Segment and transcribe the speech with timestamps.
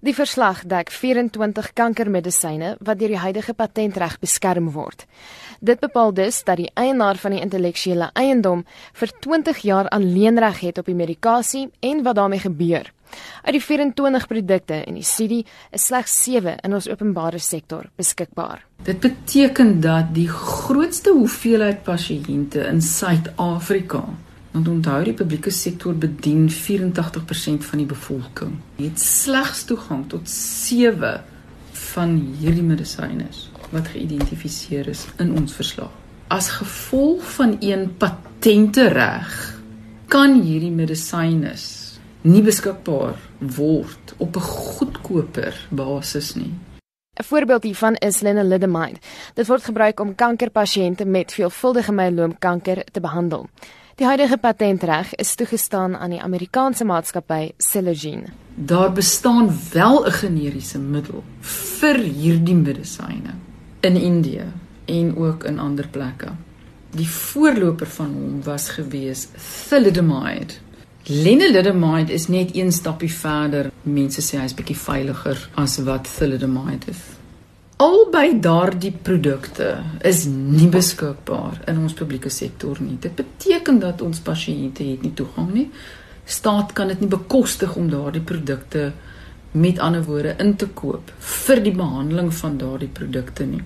[0.00, 5.02] Die verslag dek 24 kankermedisyne wat deur die huidige patentreg beskerm word.
[5.60, 8.62] Dit bepaal dus dat die eienaar van die intellektuele eiendom
[8.96, 12.88] vir 20 jaar alleenreg het op die medikasie en wat daarmee gebeur.
[13.44, 18.64] Uit die 24 produkte in die studie is slegs 7 in ons openbare sektor beskikbaar.
[18.88, 24.06] Dit beteken dat die grootste hoeveelheid pasiënte in Suid-Afrika
[24.50, 28.56] Want onthou die publieke sektor bedien 84% van die bevolking.
[28.76, 31.24] Het slegs toegang tot 7
[31.92, 33.28] van hierdie medisyne
[33.70, 35.92] wat geïdentifiseer is in ons verslag.
[36.30, 39.36] As gevolg van een patente reg
[40.10, 41.54] kan hierdie medisyne
[42.22, 46.52] nie beskikbaar word op 'n goedkoper basis nie.
[47.20, 48.98] 'n Voorbeeld hiervan is lenalidomide.
[49.34, 53.48] Dit word gebruik om kankerpasiënte met veelvuldige myeloomkanker te behandel.
[53.98, 58.30] Die huidige patentreg is toegestaan aan die Amerikaanse maatskappy Celgene.
[58.54, 61.24] Daar bestaan wel 'n generiese middel
[61.80, 63.34] vir hierdie medisyne
[63.80, 64.46] in Indië
[64.84, 66.28] en ook in ander plekke.
[66.90, 69.28] Die voorloper van hom was gewees
[69.68, 70.54] thalidomide.
[71.02, 73.70] Lenalidomide is net een stappie verder.
[73.82, 77.19] Mense sê hy's bietjie veiliger as wat thalidomide is.
[77.80, 79.70] Albei daardie produkte
[80.04, 82.98] is nie beskikbaar in ons publieke sektor nie.
[83.00, 85.70] Dit beteken dat ons pasiënte het nie toegang nie.
[86.28, 88.90] Staat kan dit nie bekostig om daardie produkte
[89.56, 91.08] met ander woorde in te koop
[91.46, 93.62] vir die behandeling van daardie produkte nie.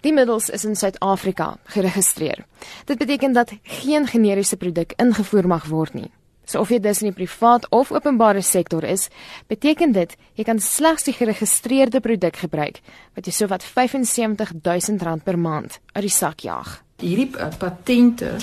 [0.00, 2.46] Die middels is in Suid-Afrika geregistreer.
[2.88, 3.52] Dit beteken dat
[3.84, 6.08] geen generiese produk ingevoer mag word nie.
[6.50, 9.06] So of jy dus in die privaat of openbare sektor is,
[9.46, 12.80] beteken dit jy kan slegs die geregistreerde produk gebruik
[13.14, 16.80] wat jy sowat R75000 per maand uit die sak jaag.
[16.98, 18.34] Hierdie uh, patente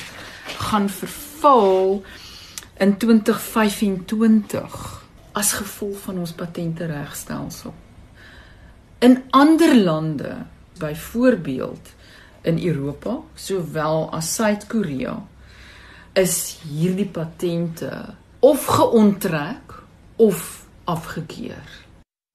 [0.69, 1.99] gaan verval
[2.79, 4.79] in 2025
[5.37, 7.75] as gevolg van ons patente regstelsel.
[9.03, 10.45] In ander lande,
[10.79, 11.91] byvoorbeeld
[12.47, 15.19] in Europa, sowel as Suid-Korea,
[16.17, 17.91] is hierdie patente
[18.39, 19.83] of geontrek
[20.15, 21.85] of afgekeur.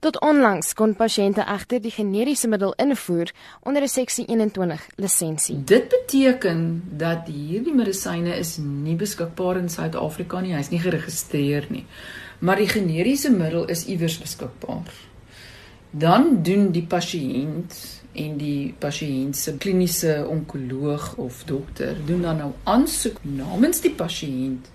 [0.03, 3.31] Tot onlangs kon pasiënte egter die generiese middel invoer
[3.63, 5.65] onder 'n seksie 21 lisensie.
[5.65, 11.87] Dit beteken dat hierdie medisyne is nie beskikbaar in Suid-Afrika nie, hy's nie geregistreer nie.
[12.39, 14.91] Maar die generiese middel is iewers beskikbaar.
[15.91, 22.51] Dan doen die pasiënt en die pasiënt se kliniese onkoloog of dokter doen dan nou
[22.65, 24.69] aansoek namens die pasiënt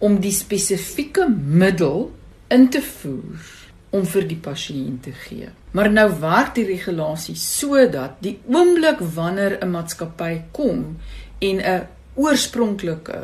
[0.00, 2.08] om die spesifieke middel
[2.48, 3.48] in te voer
[3.90, 5.50] om vir die pasiënt te gee.
[5.76, 10.96] Maar nou werk die regulasie sodat die oomblik wanneer 'n maatskappy kom
[11.38, 13.20] en 'n oorspronklike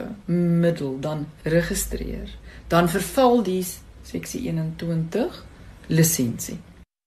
[0.60, 2.28] middel dan registreer,
[2.68, 3.64] dan verval die
[4.02, 5.44] seksie 21
[5.86, 6.58] lisensie.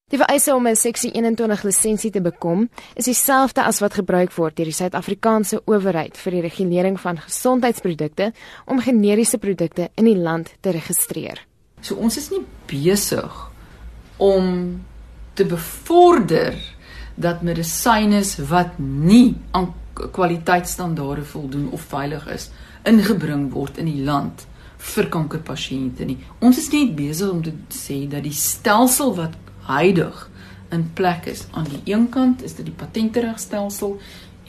[0.10, 4.56] Die vereiste om 'n seksie 21 lisensie te bekom, is dieselfde as wat gebruik word
[4.56, 8.34] deur die Suid-Afrikaanse owerheid vir die regulering van gesondheidsprodukte
[8.66, 11.46] om generiese produkte in die land te registreer.
[11.82, 13.52] So ons is nie besig
[14.18, 14.82] om
[15.34, 16.56] te bevorder
[17.16, 22.50] dat medisyne wat nie aan kwaliteitstandaarde voldoen of veilig is
[22.84, 24.48] ingebring word in die land
[24.78, 26.18] vir kankerpasiënte nie.
[26.40, 29.36] Ons is nie besig om te sê dat die stelsel wat
[29.70, 30.26] huidig
[30.74, 31.46] in plek is.
[31.52, 34.00] Aan die een kant is dit die patenteregstelsel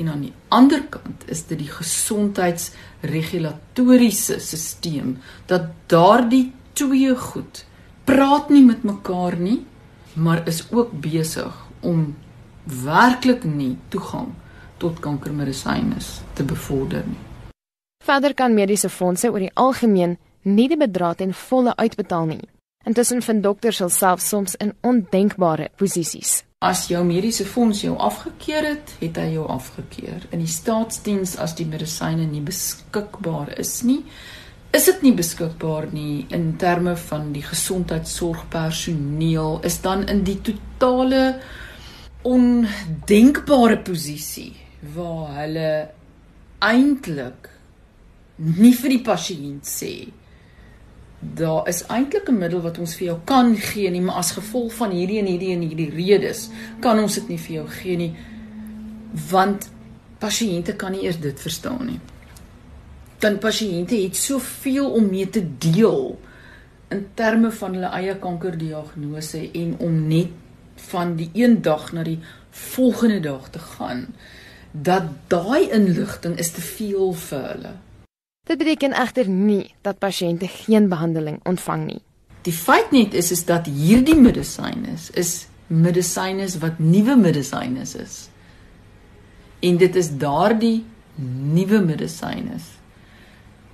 [0.01, 5.17] en aan die ander kant is dit die gesondheidsregulatoriese stelsel
[5.47, 7.65] dat daardie twee goed
[8.09, 9.67] praat nie met mekaar nie,
[10.13, 12.17] maar is ook besig om
[12.65, 14.29] werklik nie toegang
[14.81, 16.01] tot kankermedisyne
[16.35, 17.19] te bevorder nie.
[18.05, 22.49] Verder kan mediese fondse oor die algemeen nie die bedrag ten volle uitbetaal nie.
[22.91, 26.43] Intussen vind dokters self soms in ondenkbare posisies.
[26.59, 30.27] As jou mediese fonds jou afgekeur het, het hy jou afgekeur.
[30.35, 34.03] In die staatsdiens as die medisyne nie beskikbaar is nie,
[34.75, 41.39] is dit nie beskikbaar nie in terme van die gesondheidsorgpersoneel is dan in die totale
[42.27, 44.59] ondenkbare posisie
[44.97, 45.95] waar hulle
[46.59, 47.55] eintlik
[48.59, 50.11] nie vir die pasiënt sê
[51.21, 54.75] daar is eintlik 'n middel wat ons vir jou kan gee nie, maar as gevolg
[54.75, 56.49] van hierdie en hierdie en hierdie redes
[56.81, 58.15] kan ons dit nie vir jou gee nie
[59.31, 59.71] want
[60.19, 62.01] pasiënte kan nie eers dit verstaan nie.
[63.19, 66.19] Dan pasiënte het soveel om mee te deel
[66.89, 70.29] in terme van hulle eie kankerdiagnose en om net
[70.91, 72.19] van die een dag na die
[72.51, 74.07] volgende dag te gaan
[74.71, 77.73] dat daai inligting is te veel vir hulle.
[78.51, 82.01] Dit beteken egter nie dat pasiënte geen behandeling ontvang nie.
[82.43, 85.31] Die feit net is is dat hierdie medisyne is, is
[85.67, 88.17] medisyne wat nuwe medisyne is.
[89.63, 90.81] En dit is daardie
[91.55, 92.59] nuwe medisyne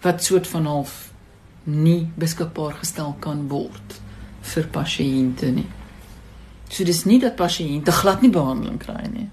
[0.05, 0.99] wat soort van half
[1.65, 3.97] nie beskikbaar gestel kan word
[4.53, 5.71] vir pasiënte nie.
[6.69, 9.31] So dis nie dat pasiënte glad nie behandeling kry nie.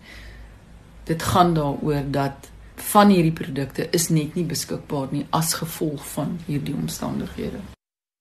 [1.04, 2.53] Dit gaan daaroor dat
[2.92, 7.62] van hierdie produkte is net nie beskikbaar nie as gevolg van hierdie omstandighede.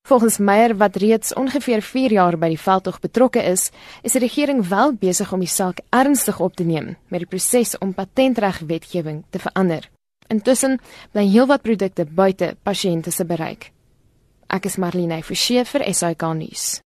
[0.07, 3.69] Volgens Meyer wat reeds ongeveer 4 jaar by die veldtog betrokke is,
[4.03, 7.77] is die regering wel besig om die saak ernstig op te neem met die proses
[7.79, 9.87] om patentregwetgewing te verander.
[10.27, 10.79] Intussen
[11.11, 13.69] bly heelwat produkte buite pasiënte se bereik.
[14.51, 16.81] Ek is Marlene Forsie vir SAK nuus.